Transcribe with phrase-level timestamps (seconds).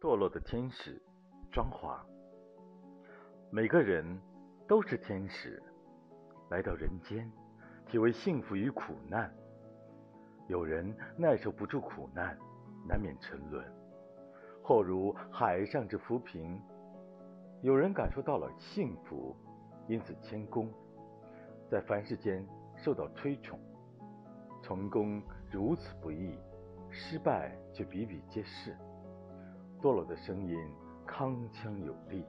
[0.00, 1.02] 堕落的天使，
[1.50, 2.00] 庄华。
[3.50, 4.04] 每个人
[4.68, 5.60] 都是天使，
[6.50, 7.28] 来到人间，
[7.88, 9.28] 体味幸福与苦难。
[10.46, 12.38] 有人耐受不住苦难，
[12.86, 13.64] 难免沉沦，
[14.62, 16.60] 或如海上之浮萍；
[17.60, 19.34] 有人感受到了幸福，
[19.88, 20.72] 因此谦恭，
[21.68, 22.46] 在凡世间
[22.76, 23.58] 受到推崇。
[24.62, 25.20] 成功
[25.50, 26.38] 如此不易，
[26.88, 28.76] 失败却比比皆是。
[29.80, 30.56] 堕落的声音
[31.06, 32.24] 铿锵有力。